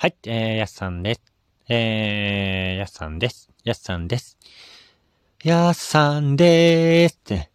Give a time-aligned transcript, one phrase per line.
[0.00, 1.22] はい、えー、やすさんです。
[1.68, 3.50] えー、やすさんです。
[3.64, 4.38] やすさんです。
[5.42, 7.50] やすさんでーすって。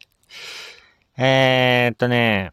[1.18, 2.52] えーっとね、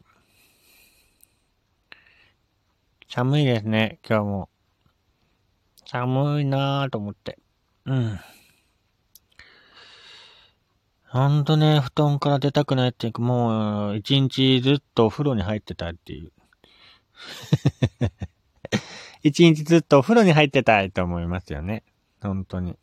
[3.07, 4.49] 寒いですね、今日も。
[5.85, 7.39] 寒いなぁと思って。
[7.85, 8.19] うん。
[11.07, 16.33] ほんとね、布団から出たくないっていうか、もう、一日ずっとお風呂に入ってたっていう。
[19.23, 21.83] 一日ずっとお風呂に入ってたいと思いますよね。
[22.21, 22.77] 本当に。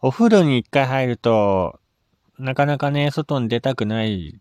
[0.00, 1.80] お風呂に一回入ると、
[2.38, 4.38] なかなかね、外に出たくない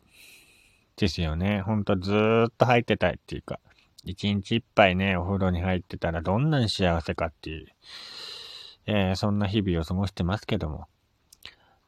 [0.97, 1.61] ですよね。
[1.61, 3.59] ほんとずーっと入ってたいっていうか、
[4.03, 7.67] 一日いっぱいね、お風呂に入ってたらどんなに幸せかっていう、
[8.85, 10.87] えーそんな日々を過ごしてますけども。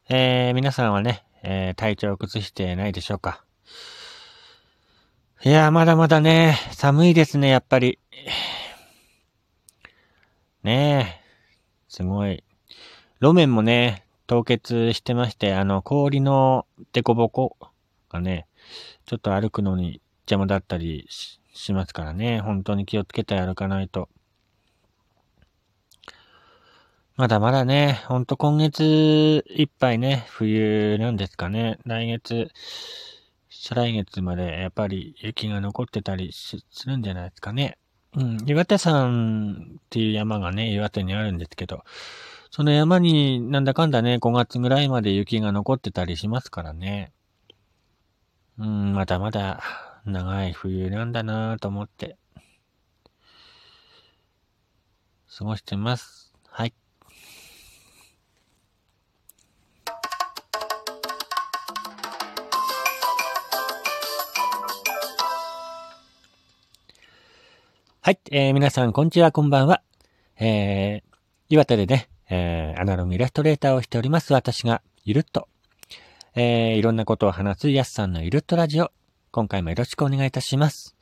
[0.08, 3.44] えー皆さんはね、えー体調を崩してないでしょうか。
[5.42, 7.98] いやー、まだまだね、寒いですね、やっぱり。
[10.62, 11.24] ねえ、
[11.88, 12.44] すごい。
[13.22, 17.56] 路面もね、凍結してまして、あの、氷のデコボコ
[18.10, 18.48] がね、
[19.06, 24.10] ちょっと歩くのに邪魔だったりしますからね、本当に気をつけて歩かないと。
[27.16, 31.78] まだまだね、ほんと今月いっぱいね、冬なんですかね。
[31.86, 32.50] 来月、
[33.62, 37.76] 再来月までやっぱり雪が残ってたりするんじゃないですかね。
[38.16, 41.84] うん、岩手山っていう山がね、岩手にあるんですけど、
[42.50, 47.12] その山になんだかんだね、5月ぐらいまで雪が残ってたりしますからね。
[48.58, 49.62] うん、まだまだ
[50.06, 52.16] 長い冬なんだなぁと思って、
[55.36, 56.29] 過ごしてます。
[68.02, 68.20] はい。
[68.30, 69.82] えー、皆さん、こんにちは、こんばんは。
[70.38, 71.16] えー、
[71.50, 75.48] 岩手でね、えー、アナログイラストレーターをしております、私が、ゆるっと、
[76.34, 78.90] えー、いろんなことを話すやすさんのゆるっとラジオ、
[79.32, 80.96] 今回もよろしくお願いいたします。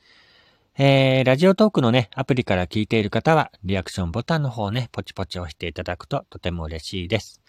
[0.77, 7.41] えー、ラジオトークのね、アプリから聞いている方は、リアクションボタンの方をね、ポチポチ押していただくととても嬉しいです。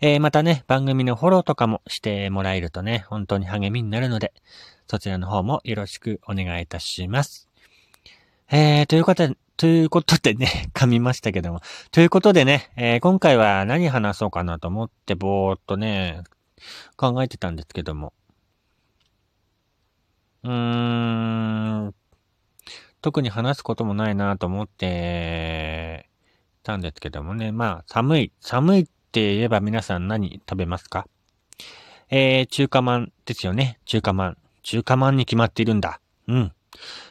[0.00, 4.32] えー、またね、番組のフォローとかもしてもらえるとね、本当に励みになるので、
[4.86, 7.47] そちらの方もよろしくお願いいたします。
[8.50, 11.60] えー、ということで、ということでね、 噛みましたけども。
[11.90, 16.22] ということでね、えー今回は何話そうかなと思ってぼーっとね、
[16.96, 18.14] 考えてたんですけども。
[20.44, 20.50] うー
[21.88, 21.94] ん、
[23.02, 26.08] 特に話すこともないなと思って
[26.62, 27.52] たんですけどもね。
[27.52, 28.32] まあ、寒い。
[28.40, 31.06] 寒いって言えば皆さん何食べますか？
[32.08, 33.78] えー、中華まんですよね。
[33.84, 34.38] 中華まん。
[34.62, 36.00] 中華まんに決まっているんだ。
[36.28, 36.52] うん。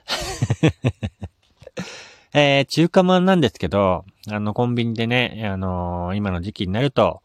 [2.33, 7.21] えー、中華まんなんですけど、あの、コンビニでね、あのー今の時期になると、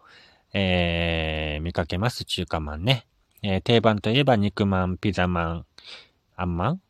[0.52, 3.06] えー、見かけます、中華まんね。
[3.42, 5.66] えー定番といえば肉まん、ピザまん、
[6.36, 6.80] あんまん？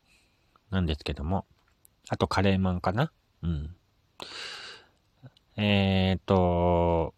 [0.69, 1.45] なんですけども。
[2.09, 3.11] あとカレーまんかな？
[3.41, 3.75] うん。
[5.57, 7.13] えーと、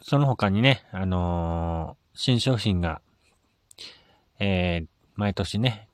[0.00, 3.00] その他にね、あのー新商品が、
[4.38, 5.88] えー、毎年ね、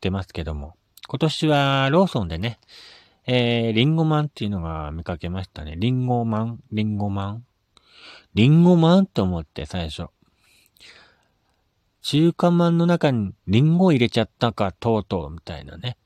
[0.00, 0.74] 出ますけども。
[1.12, 2.60] 今年はローソンでね、
[3.26, 5.74] えー、リンゴマンっていうのが見かけましたね。
[5.76, 6.60] リンゴマン？
[6.70, 7.44] リンゴマン？
[8.34, 10.06] リンゴマンと思って最初。
[12.02, 15.96] 中華まんの中にリンゴを入れちゃったか、とうとう、みたいなね。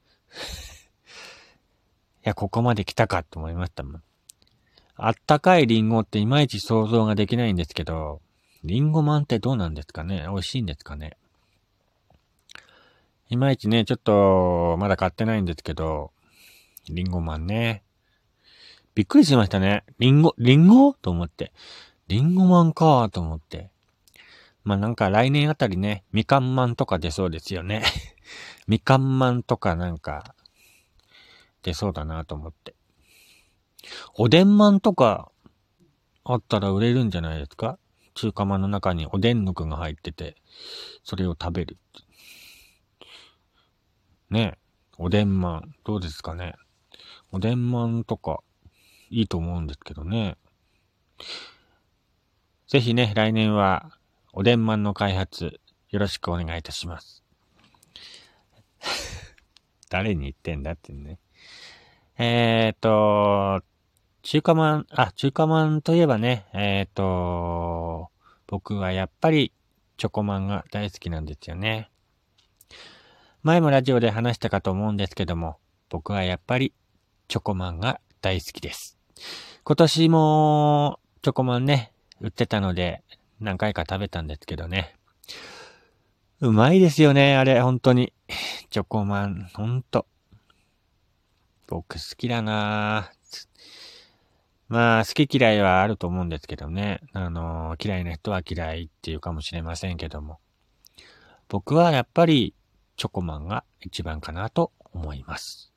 [2.25, 4.03] いや、ここまで来たかと思いましたもん。
[4.97, 8.23] あったかいリンゴっていまいち想像ができないんですけど、
[8.63, 10.25] リンゴマンってどうなんですかね？
[10.31, 11.19] 美味しいんですかね？
[13.35, 16.13] いまいちね、ちょっと、まだ買ってないんですけど、
[16.89, 17.83] リンゴマンね。
[18.95, 19.83] びっくりしましたね。
[19.99, 20.93] リンゴ、リンゴ？
[20.95, 21.53] と思って。
[22.07, 23.71] リンゴマンかと思って。
[24.63, 27.83] まあ、なんか来年あたりね、みかんマンとか出そうですよね。
[28.69, 30.37] みかんマンとかなんか、
[31.63, 32.77] 出そうだなと思って。
[34.15, 35.33] おでんマンとか、
[36.23, 37.79] あったら売れるんじゃないですか？
[38.15, 40.37] 中華まんの中におでんの具が入ってて、
[41.03, 41.79] それを食べる。
[44.35, 44.59] ね。
[44.99, 46.55] おでんまん、どうですかね。
[47.31, 48.41] おでんまんとか、
[49.09, 50.37] いいと思うんですけどね。
[52.67, 53.97] ぜひね、来年は、
[54.33, 55.61] おでんまんの開発、
[55.91, 57.23] よろしくお願いいたします。
[59.89, 61.21] 誰に言ってんだってね。
[62.19, 63.65] えーと、
[64.23, 68.11] 中華まん、あ、中華まんといえばね、えーと、
[68.49, 69.53] 僕はやっぱり、
[69.97, 71.91] チョコマンが大好きなんですよね。
[73.45, 75.59] 前もラジオで話したかと思うんですけども、
[75.91, 76.73] 僕はやっぱり
[77.29, 78.97] チョコマンが大好きです。
[79.65, 81.93] 今年も、チョコマンね、
[82.23, 83.03] 売ってたので、
[83.41, 84.97] 何回か食べたんですけどね。
[86.41, 88.15] うまいですよね、あれ、本当に。
[88.71, 90.07] チョコマン、ほんと。
[91.67, 93.13] 僕好きだな
[94.69, 97.03] まあ、好き嫌いはあると思うんですけどね。
[97.13, 100.39] あの、嫌いな人は嫌いっていうかもしれませんけども。
[101.51, 102.55] 僕はやっぱり、
[102.97, 105.73] チョコマンが一番かなと思います。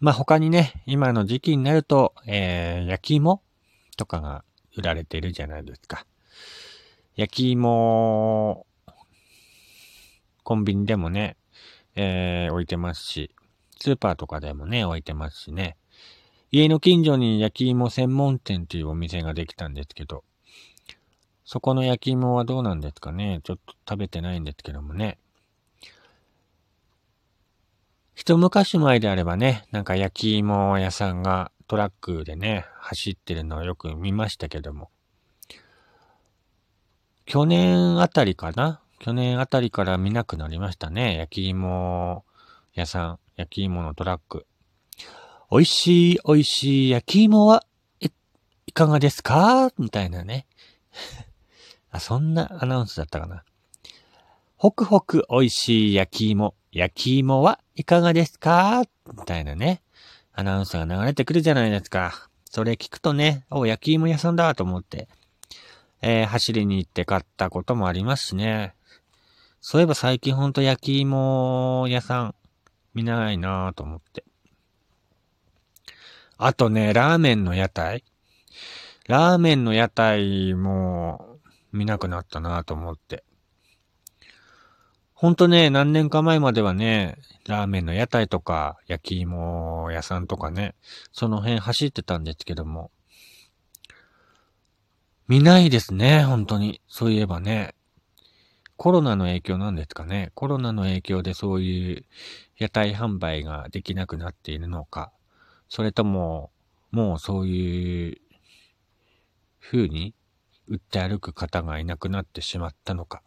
[0.00, 3.42] まあ他にね、今の時期になると、えー、焼き芋
[3.96, 4.44] とかが
[4.76, 6.06] 売られてるじゃないですか。
[7.16, 8.66] 焼き芋、
[10.42, 11.36] コンビニでもね、
[11.96, 13.34] えー、置いてますし、
[13.80, 15.76] スーパーとかでもね、置いてますしね。
[16.50, 20.22] 家の近所に焼き芋専門店っていうお店ができたんですけど、
[21.44, 23.40] そこの焼き芋はどうなんですかね？
[23.44, 25.18] ちょっと食べてないんですけどもね。
[28.14, 34.90] 一昔前であればね、なんか焼き芋屋さんがトラックでね、走ってるのをよく見ましたけども。
[37.26, 38.80] 去年あたりかな？
[38.98, 41.16] 去年あたりから見なくなりましたね。
[41.18, 42.24] 焼き芋
[42.74, 44.46] 屋さん、焼き芋のトラック。
[45.50, 47.64] 美味しい、美味しい焼き芋は、
[48.00, 48.08] い、
[48.66, 49.70] いかがですか？
[49.78, 50.46] みたいなね。
[51.94, 53.44] あ、そんなアナウンスだったかな。
[54.56, 56.56] ホクホク美味しい焼き芋。
[56.72, 58.82] 焼き芋はいかがですか？
[59.16, 59.80] みたいなね。
[60.32, 62.28] アナウンスが流れてくるじゃないですか。
[62.46, 65.06] それ聞くとね、お、焼き芋屋さんだと思って、
[66.02, 68.74] えー、走りに行って買ったこともありますしね。
[69.60, 72.34] そういえば最近ほんと焼き芋屋さん
[72.92, 74.24] 見ないなぁと思って。
[76.38, 78.02] あとね、ラーメンの屋台
[79.06, 81.33] ラーメンの屋台も
[81.74, 83.24] 見なくなったなと思って。
[85.12, 90.74] ほんとね、何年か前まではね、ラーメンの屋台とか、焼き芋屋さんとかね、
[91.12, 92.90] その辺走ってたんですけども。
[95.26, 96.80] 見ないですね、本当に。
[96.88, 97.74] そういえばね。
[98.76, 100.30] コロナの影響なんですかね。
[100.34, 102.04] コロナの影響でそういう
[102.58, 105.12] 屋台販売ができなくなっているのか。
[105.68, 106.50] それとも、
[106.90, 108.20] もうそういう
[109.60, 110.14] 風に
[110.68, 113.22] 売って歩く方がいなくなってしまったのか、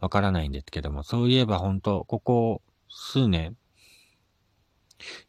[0.00, 3.56] わからないんですけども、そういえば本当ここ数年、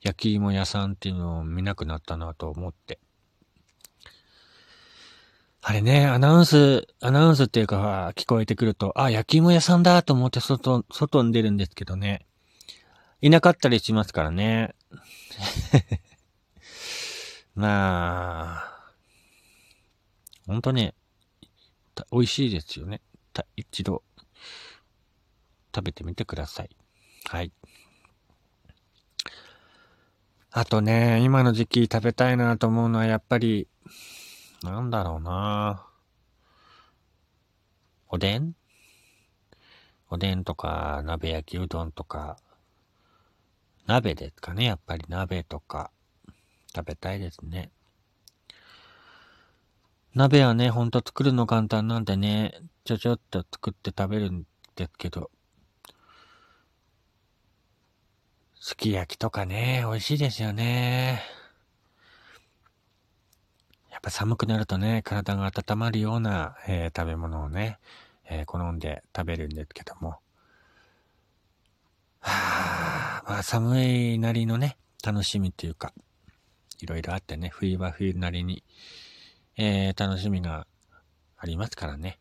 [0.02, 3.00] 焼き芋屋さんっていうのを見なくなったなと思って。
[5.62, 12.26] あれね、アナウンス、アナウンスっていうか、聞こえてくると、あ、焼き芋屋さんだと思って外、外に出るんですけどね。
[13.20, 14.76] いなかったりしますからね。
[17.54, 18.78] まあ、
[20.46, 20.94] ほんとね、
[22.12, 23.02] 美味しいですよね。
[23.56, 24.04] 一度、
[25.74, 26.70] 食べてみてください。
[27.26, 27.52] はい。
[30.52, 33.68] あとね、今の時期食べたいなと思うのはやっぱり、
[34.64, 35.86] なんだろうな
[38.10, 38.56] おでん？
[40.10, 42.38] おでんとか、鍋焼きうどんとか、
[43.86, 45.92] 鍋ですかね、やっぱり鍋とか、
[46.76, 47.72] 食べたいですね。
[50.18, 55.30] 鍋はね、ほんと作るの簡単なんでね、ちょちょっと作って食べるんですけど、
[58.60, 61.22] すき焼きとかね、美味しいですよね。
[63.92, 67.78] やっぱ寒くなるとね、体が温まるような、えー、食べ物をね、
[68.28, 70.18] えー、好んで食べるんですけども。
[72.22, 75.94] はあ、まあ寒いなりのね、楽しみっていうか、
[76.80, 78.64] いろいろあってね、冬は冬なりに、
[79.58, 80.68] えー、楽しみが
[81.38, 82.20] ありますからね。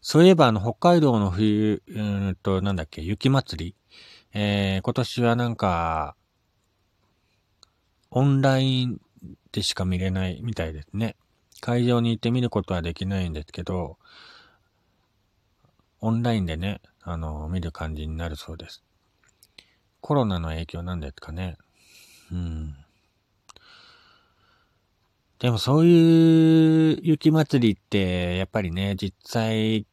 [0.00, 3.74] そういえば、あの、北海道の冬、うんと、なんだっけ、雪祭り
[4.38, 6.14] えー、今年はなんか、
[8.10, 9.00] オンライン
[9.50, 11.16] でしか見れないみたいですね。
[11.62, 13.96] 会場に行って見ることはできないんですけど、
[16.00, 18.84] オンラインでね、あの、見る感じになるそうです。
[20.02, 21.56] コロナの影響なんですかね。
[22.30, 22.76] うん。
[25.38, 29.86] でもそういう雪祭りって、やっぱりね、実際、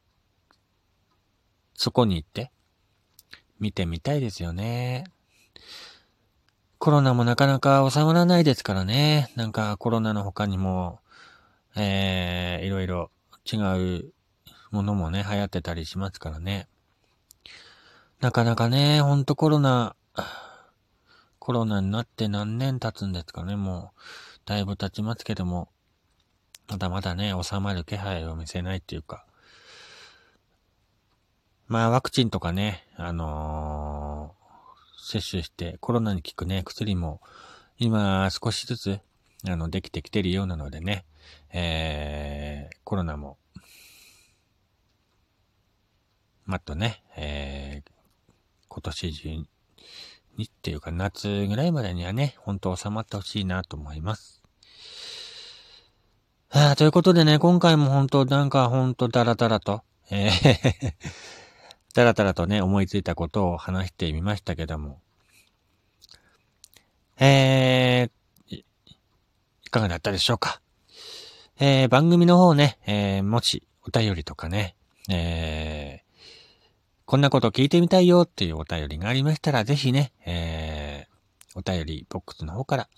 [1.74, 2.50] そこに行って、
[3.60, 5.04] 見てみたいですよね。
[6.78, 9.32] コロナもなかなか収まらないですからね。
[9.36, 11.00] なんかコロナの他にも、
[11.76, 13.10] えー、いろいろ
[13.50, 14.12] 違う
[14.70, 16.68] ものもね、流行ってたりしますからね。
[18.20, 19.94] なかなかね、ほんとコロナ、
[21.38, 24.00] コロナになって何年経つんですかね、もう。
[24.46, 25.68] だいぶ経ちますけども、
[26.68, 29.24] まだまだね、収まる気配を見せないっていうか。
[31.66, 37.22] まあ、ワクチンとかね、あのー、接種してコロナに効くね、薬も
[37.78, 39.00] 今少しずつ、
[39.48, 41.06] あの、できてきてるようなのでね、
[41.50, 43.38] えー、コロナも、
[46.44, 47.90] まっとね、えー、
[48.68, 49.48] 今年中に
[50.42, 54.42] っていうか夏ぐらいまでにはね、本当収まってほしいなと思います。
[56.48, 60.94] はあ、ということでね、今回も本当なんか本当ダラダラと、えー
[61.94, 65.00] ダラダラとね、思いついたことを話してみましたけども。
[67.18, 70.60] えー、いかがだったでしょうか。
[71.60, 74.74] えー、番組の方ね、えー、もしお便りとかね、
[75.08, 76.03] えー、
[77.06, 82.88] こんなこと聞いてみたいよっていうお便りがありましたら、ぜひね、えー、お便りボックスの方から、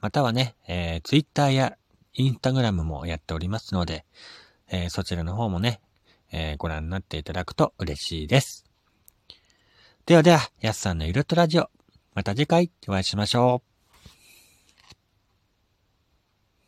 [0.00, 1.76] またはね、えー、ツイッターや
[2.14, 4.04] インスタグラムもやっておりますので、
[4.68, 5.80] えー、そちらの方もね、
[6.32, 8.64] えー、ご覧になっていただくと嬉しいです。
[10.04, 11.70] ではでは、やすさんのゆるっとラジオ。
[12.14, 13.71] また次回お会いしましょう。